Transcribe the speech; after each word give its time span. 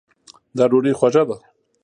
دا 0.57 0.65
ډوډۍ 0.71 0.93
خوږه 0.99 1.23
ده 1.29 1.37